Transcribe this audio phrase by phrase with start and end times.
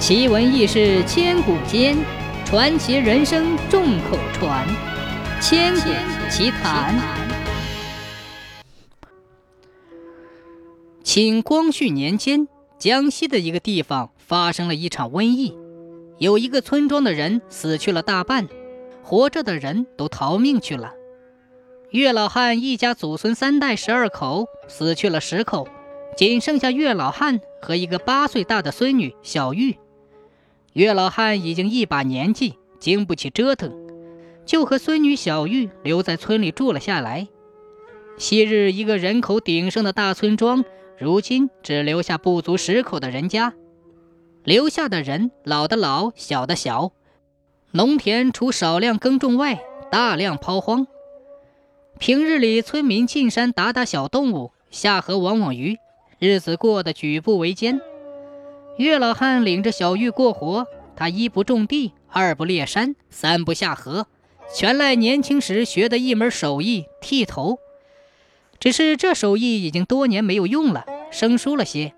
[0.00, 1.94] 奇闻异事千古间，
[2.46, 4.66] 传奇人生众口传。
[5.42, 5.90] 千古
[6.30, 6.98] 奇谈。
[11.04, 15.54] 清光绪年间，江西的一个地方发生了一场瘟疫，
[16.16, 18.48] 有一个村庄的人死去了大半，
[19.02, 20.94] 活着的人都逃命去了。
[21.90, 25.68] 岳老汉一家祖孙三代十二口死去了十口，
[26.16, 29.76] 仅剩下岳老汉和一个八岁大的孙女小玉。
[30.72, 33.72] 岳老汉已经一把年纪，经不起折腾，
[34.46, 37.26] 就和孙女小玉留在村里住了下来。
[38.16, 40.64] 昔日一个人口鼎盛的大村庄，
[40.96, 43.54] 如今只留下不足十口的人家，
[44.44, 46.92] 留下的人老的老，小的小，
[47.72, 50.86] 农田除少量耕种外，大量抛荒。
[51.98, 55.78] 平日里，村民进山打打小动物，下河网网鱼，
[56.18, 57.80] 日子过得举步维艰。
[58.80, 60.66] 岳老汉领着小玉过活，
[60.96, 64.06] 他一不种地，二不猎山，三不下河，
[64.54, 67.58] 全赖年轻时学的一门手艺——剃头。
[68.58, 71.92] 只是这手艺已经多年没有用了，生疏了些。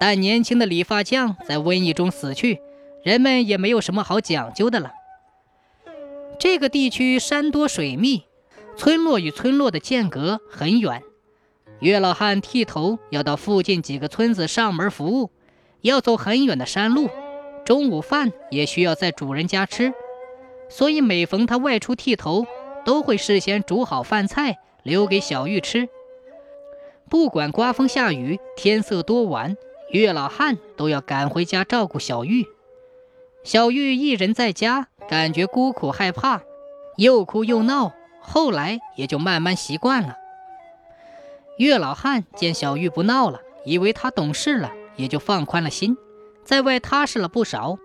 [0.00, 2.58] 但年轻的理发匠在瘟疫中死去，
[3.02, 4.92] 人们也没有什么好讲究的了。
[6.38, 8.22] 这个地区山多水密，
[8.78, 11.02] 村落与村落的间隔很远。
[11.80, 15.30] 岳老汉剃头要到附近几个村子上门服务。
[15.84, 17.10] 要走很远的山路，
[17.66, 19.92] 中午饭也需要在主人家吃，
[20.70, 22.46] 所以每逢他外出剃头，
[22.86, 25.90] 都会事先煮好饭菜留给小玉吃。
[27.10, 29.58] 不管刮风下雨，天色多晚，
[29.90, 32.46] 岳老汉都要赶回家照顾小玉。
[33.42, 36.40] 小玉一人在家，感觉孤苦害怕，
[36.96, 40.16] 又哭又闹，后来也就慢慢习惯了。
[41.58, 44.72] 岳老汉见小玉不闹了，以为她懂事了。
[44.96, 45.96] 也就放宽了心，
[46.44, 47.78] 在外踏实了不少。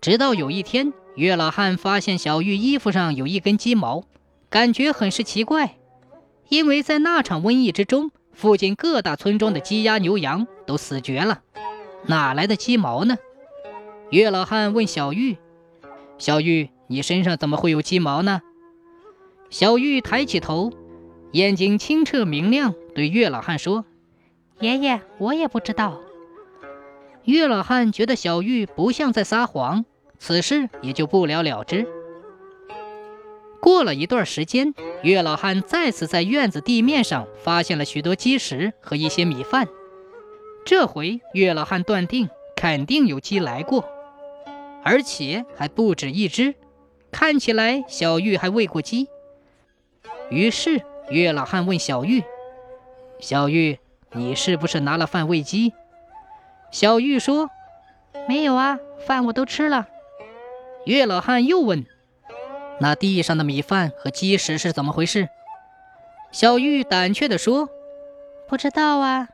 [0.00, 4.04] 直到有一天，岳老汉发现小玉衣服上有一根鸡毛，
[4.50, 5.78] 感觉很是奇怪，
[6.48, 11.42] 因为在那场瘟疫之中，附近各大村庄的鸡鸭牛羊都死绝了，
[12.06, 13.16] 哪来的鸡毛呢？
[14.10, 15.36] 岳老汉问小玉
[16.18, 18.42] ：“小玉，你身上怎么会有鸡毛呢？”
[19.50, 20.72] 小玉抬起头，
[21.32, 23.84] 眼睛清澈明亮，对岳老汉说。
[24.60, 26.00] 爷爷，我也不知道。
[27.24, 29.84] 岳老汉觉得小玉不像在撒谎，
[30.18, 31.86] 此事也就不了了之。
[33.60, 39.68] 过了一段时间，岳老汉再次在院子地面上发现了许多鸡食和一些米饭。
[40.64, 43.84] 这回岳老汉断定，肯定有鸡来过，
[44.82, 46.54] 而且还不止一只。
[47.10, 49.08] 看起来小玉还喂过鸡。
[50.30, 50.80] 于是
[51.10, 52.22] 岳老汉问小玉
[53.20, 53.78] ：“小玉。”
[54.16, 55.74] 你是不是拿了饭喂鸡？
[56.70, 57.50] 小玉说
[58.26, 59.86] ：“没有啊，饭我都吃了。”
[60.86, 61.84] 岳老汉又问
[62.80, 65.28] ：“那地上的米饭和鸡食是怎么回事？”
[66.32, 67.68] 小玉胆怯地说
[68.48, 69.28] ：“不知道啊。”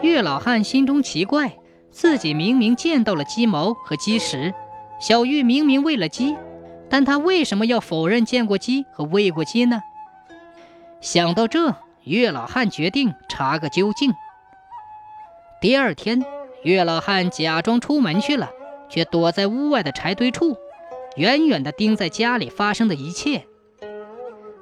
[0.00, 1.58] 岳老汉心中奇怪，
[1.90, 4.54] 自己明明见到了鸡毛和鸡食，
[5.00, 6.36] 小玉明明喂了鸡，
[6.88, 9.82] 但他为什么要否认见过鸡和喂过鸡呢？
[11.02, 11.74] 想到这。
[12.08, 14.14] 岳老汉决定查个究竟。
[15.60, 16.24] 第二天，
[16.62, 18.50] 岳老汉假装出门去了，
[18.88, 20.56] 却躲在屋外的柴堆处，
[21.16, 23.44] 远远地盯在家里发生的一切。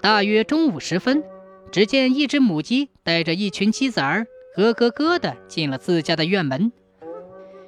[0.00, 1.24] 大约中午时分，
[1.72, 6.70] 只见一只母鸡带着一群鸡崽儿咯咯咯地进了自家的院门。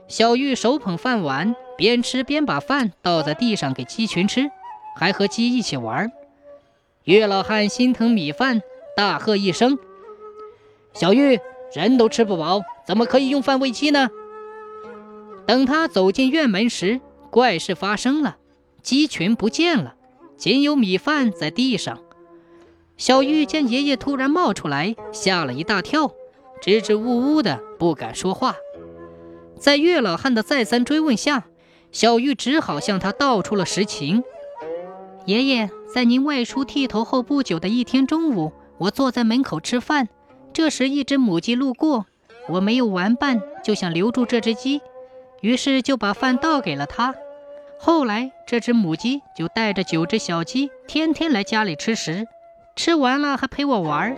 [0.06, 4.50] 小玉手捧饭碗，边吃边把饭倒在地上给鸡群吃，
[4.96, 6.12] 还和鸡一起玩。
[7.04, 8.62] 岳老汉心疼米饭。
[8.96, 9.78] 大喝一声
[10.94, 11.40] ：“小玉，
[11.74, 14.08] 人都吃不饱，怎么可以用饭喂鸡呢？”
[15.46, 17.00] 等他走进院门时，
[17.30, 18.36] 怪事发生了，
[18.82, 19.94] 鸡群不见了，
[20.36, 21.98] 仅有米饭在地上。
[22.96, 26.12] 小玉见爷爷突然冒出来，吓了一大跳，
[26.62, 28.54] 支支吾吾的不敢说话。
[29.58, 31.44] 在岳老汉的再三追问下，
[31.90, 34.22] 小玉只好向他道出了实情
[35.26, 40.08] ：“爷爷，在您外出剃头后不久的一天中午。”我坐在门口吃饭，
[40.52, 42.06] 这时一只母鸡路过，
[42.48, 44.80] 我没有玩伴，就想留住这只鸡，
[45.40, 47.14] 于是就把饭倒给了它。
[47.78, 52.26] 后来这只母鸡就带着九只小鸡，天天来家里吃食，
[52.76, 54.16] 吃完了还陪我玩。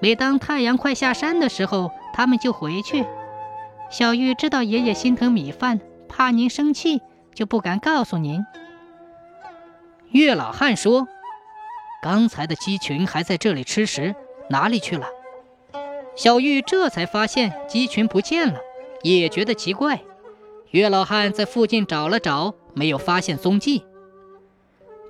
[0.00, 3.04] 每当太阳快下山的时候，它们就回去。
[3.90, 7.00] 小玉知道爷爷心疼米饭，怕您生气，
[7.34, 8.44] 就不敢告诉您。
[10.10, 11.08] 岳老汉说。
[12.00, 14.14] 刚才的鸡群还在这里吃食，
[14.50, 15.06] 哪里去了？
[16.14, 18.60] 小玉这才发现鸡群不见了，
[19.02, 20.00] 也觉得奇怪。
[20.70, 23.84] 岳老汉在附近找了找，没有发现踪迹。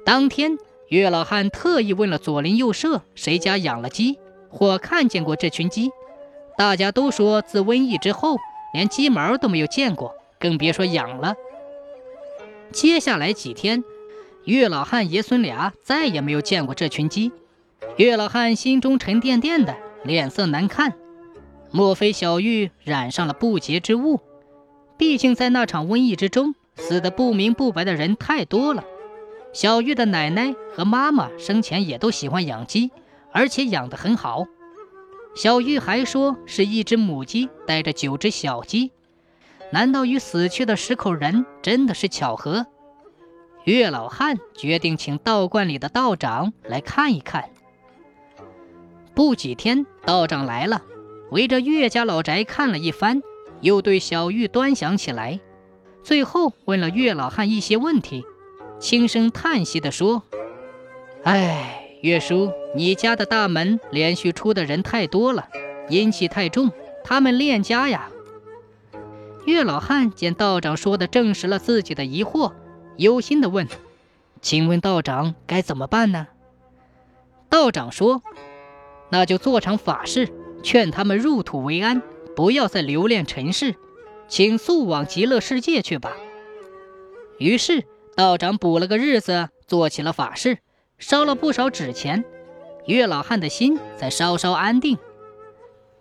[0.05, 0.57] 当天，
[0.89, 4.19] 岳老汉特意问了左邻右舍，谁家养了鸡
[4.51, 5.91] 或看见过这群鸡。
[6.57, 8.37] 大家都说，自瘟疫之后，
[8.73, 11.35] 连鸡毛都没有见过，更别说养了。
[12.73, 13.83] 接下来几天，
[14.45, 17.33] 岳老汉爷孙俩再也没有见过这群鸡。
[17.97, 20.95] 岳老汉心中沉甸甸的，脸色难看。
[21.71, 24.21] 莫非小玉染上了不洁之物？
[24.97, 28.85] 毕竟在那场瘟疫之中，死的不明不白的人太多了。
[29.53, 32.91] 小玉的奶奶和妈妈生前也都喜欢养鸡，
[33.33, 34.47] 而且养得很好。
[35.35, 38.93] 小玉还说是一只母鸡带着九只小鸡。
[39.71, 42.67] 难道与死去的十口人真的是巧合？
[43.69, 47.51] 岳老汉决定请道观里的道长来看一看。
[49.15, 50.81] 不几天，道长来了，
[51.31, 53.23] 围着岳家老宅看了一番，
[53.61, 55.39] 又对小玉端详起来，
[56.03, 58.25] 最后问了岳老汉一些问题，
[58.79, 60.23] 轻声叹息地说
[61.25, 65.47] ：“哎，岳叔，你家的大门连续出的人太多了，
[65.91, 66.73] 阴气太重，
[67.05, 68.09] 他们恋家呀。”
[69.45, 72.53] 岳老汉见道长说的证实了自己的疑惑，
[72.99, 73.67] 忧心地问
[74.43, 76.29] ：“请问道长该怎么办呢？”
[77.49, 78.23] 道长说
[79.11, 80.29] ：“那就做场法事，
[80.63, 82.03] 劝他们入土为安，
[82.37, 83.77] 不要再留恋尘世，
[84.29, 86.13] 请速往极乐世界去吧。”
[87.39, 87.85] 于是
[88.17, 90.59] 道长补了个日子，做起了法事，
[90.99, 92.25] 烧了不少纸钱，
[92.87, 94.99] 岳老汉的心才稍稍安定。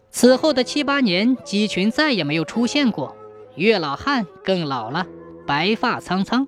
[0.10, 3.16] 此后的七八年，鸡群再也没有出现过。
[3.56, 5.06] 岳老汉更老了，
[5.46, 6.48] 白发苍苍。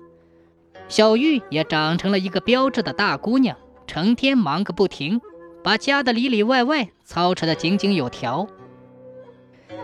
[0.90, 3.56] 小玉也长成了一个标致的大姑娘，
[3.86, 5.20] 成天忙个不停，
[5.62, 8.48] 把家的里里外外操持得井井有条。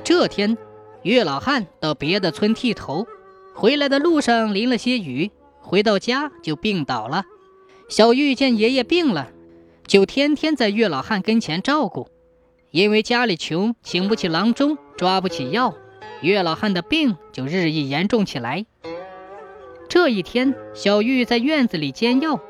[0.02, 0.58] 这天，
[1.02, 3.06] 岳老汉到别的村剃头，
[3.54, 5.30] 回来的路上淋了些雨，
[5.60, 7.24] 回到家就病倒了。
[7.88, 9.30] 小玉见爷爷病了，
[9.86, 12.08] 就天天在岳老汉跟前照顾，
[12.72, 15.72] 因为家里穷，请不起郎中，抓不起药。
[16.20, 18.66] 岳老汉的病就日益严重起来。
[19.88, 22.40] 这一天，小玉在院子里煎药，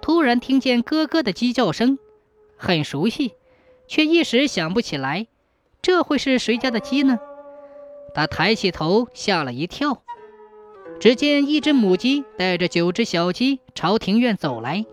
[0.00, 1.98] 突然听见咯咯的鸡叫声，
[2.56, 3.34] 很熟悉，
[3.86, 5.26] 却一时想不起来，
[5.82, 7.18] 这会是谁家的鸡呢？
[8.14, 10.02] 他抬起头，吓了一跳，
[10.98, 14.86] 只见一只母鸡带着九只小鸡朝庭院走来。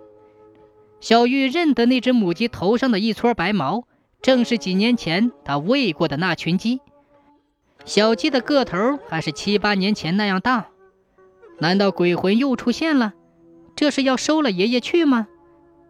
[1.00, 3.86] 小玉认得那只母鸡头上的一撮白毛，
[4.22, 6.82] 正是几年前他喂过的那群鸡。
[7.86, 10.68] 小鸡的个头还是七八年前那样大，
[11.60, 13.14] 难道鬼魂又出现了？
[13.76, 15.28] 这是要收了爷爷去吗？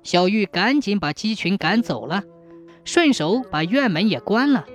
[0.04, 2.24] 小玉赶紧把鸡群赶走了，
[2.84, 4.66] 顺手把院门也关了。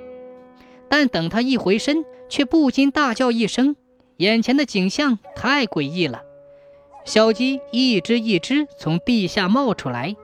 [0.88, 3.76] 但等他一回身，却不禁大叫一声，
[4.16, 6.22] 眼前的景象太诡异了。
[7.04, 10.16] 小鸡一只一只从地下冒出来，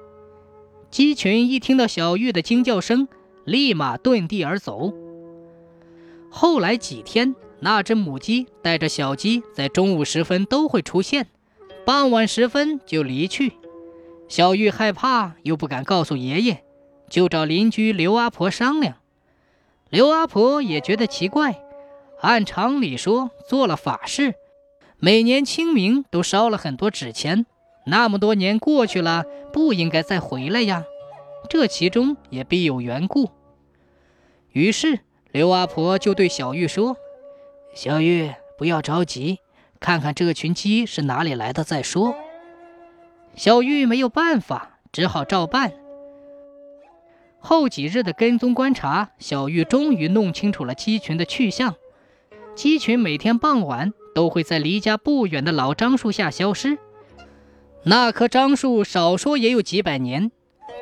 [0.90, 3.08] 鸡群一听到小玉的惊叫声，
[3.44, 4.93] 立马遁地而走。
[6.31, 7.34] 后来几天，
[7.64, 11.28] 那只母鸡带着小鸡在中午时分都会出现，
[11.87, 13.55] 傍晚时分就离去。
[14.28, 16.62] 小玉害怕，又不敢告诉爷爷，
[17.08, 18.96] 就找邻居刘阿婆商量。
[19.88, 21.58] 刘阿婆也觉得奇怪，
[22.20, 24.34] 按常理说，做了法事，
[24.98, 27.46] 每年清明都烧了很多纸钱，
[27.86, 29.24] 那么多年过去了，
[29.55, 30.84] 不应该再回来呀，
[31.48, 33.31] 这其中也必有缘故。
[34.53, 35.00] 于是。
[35.32, 36.96] 刘阿婆就对小玉说
[37.74, 39.40] ：“小玉，不要着急，
[39.81, 42.14] 看看这群鸡是哪里来的再说。”
[43.34, 45.72] 小玉没有办法，只好照办。
[47.40, 51.74] 后几日的跟踪观察，小玉终于弄清楚了鸡群的去向。
[52.54, 56.78] 鸡群每天傍晚都会在离家不远的老樟树下消失。
[57.82, 60.31] 那棵樟树少说也有几百年，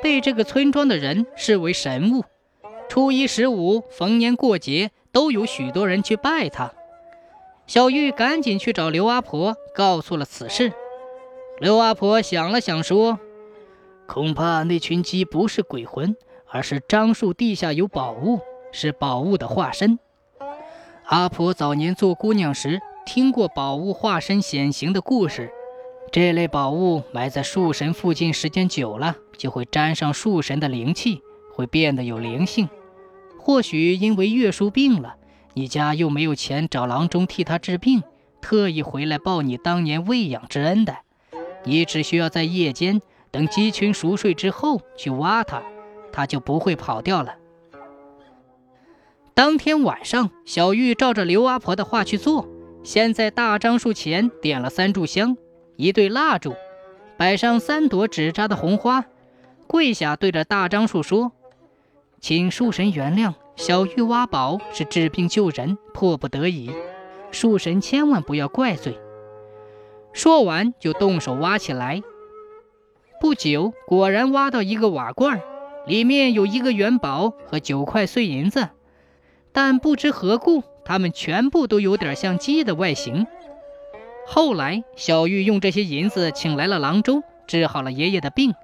[0.02, 2.25] 被这个村庄的人视为神物。
[2.88, 6.70] 初一十五，逢年过节，都有许多人去拜他。
[7.73, 10.75] 小玉赶紧去找刘阿婆，告诉了此事。
[11.59, 13.19] 刘阿婆想了想，说
[14.07, 16.14] ：“恐怕那群鸡不是鬼魂，
[16.50, 18.41] 而是樟树地下有宝物，
[18.73, 19.99] 是宝物的化身。
[21.07, 25.50] 阿婆早年做姑娘时，听过宝物化身显形的故事。
[26.11, 31.23] 这类宝物埋在树神附近时间久了，就会沾上树神的灵气，
[31.55, 32.69] 会变得有灵性。”
[33.41, 35.17] 或许因为岳叔病了，
[35.54, 38.02] 你家又没有钱找郎中替他治病，
[38.40, 40.97] 特意回来报你当年喂养之恩的。
[41.64, 45.62] 你只需要在夜间等鸡群熟睡之后去挖它，
[46.12, 47.37] 它就不会跑掉了。
[49.35, 52.47] 当天晚上，小玉照着刘阿婆的话去做，
[52.82, 55.37] 先在大樟树前点了三炷香，
[55.76, 56.54] 一对蜡烛，
[57.16, 59.04] 摆上三朵纸扎的红花，
[59.66, 61.32] 跪下对着大樟树说
[62.21, 66.73] ：“请树神原谅，小玉挖宝是治病救人，迫不得已，
[67.31, 68.99] 树神千万不要怪罪。”
[70.12, 72.02] 说完就动手挖起来。
[73.21, 75.40] 不久，果然挖到一个瓦罐，
[75.87, 78.71] 里面有一个元宝和九块碎银子，
[79.52, 80.64] 但不知何故。
[80.85, 83.28] 它们全部都有点像鸡的外形。
[84.26, 88.54] 后来，小玉用这些银子请来了郎中，治好了爷爷的病。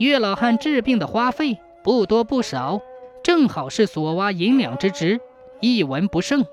[0.00, 2.80] 岳老汉治病的花费不多不少，
[3.24, 5.18] 正好是索挖银两之值，
[5.60, 6.44] 一文不剩。